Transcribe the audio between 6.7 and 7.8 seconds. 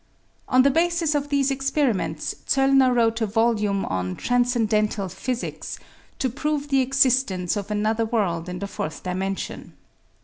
existence of